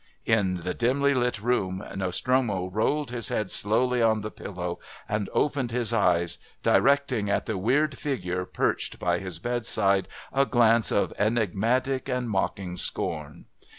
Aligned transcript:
in 0.25 0.57
the 0.63 0.73
dimly 0.73 1.13
lit 1.13 1.39
room 1.39 1.83
Nostromo 1.95 2.71
rolled 2.71 3.11
his 3.11 3.29
head 3.29 3.51
slowly 3.51 4.01
on 4.01 4.21
the 4.21 4.31
pillow 4.31 4.79
and 5.07 5.29
opened 5.31 5.69
his 5.69 5.93
eyes, 5.93 6.39
directing 6.63 7.29
at 7.29 7.45
the 7.45 7.55
weird 7.55 7.95
figure 7.95 8.43
perched 8.43 8.97
by 8.97 9.19
his 9.19 9.37
bedside 9.37 10.07
a 10.33 10.43
glance 10.47 10.91
of 10.91 11.13
enigmatic 11.19 12.09
and 12.09 12.31
mocking 12.31 12.77
scorn. 12.77 13.45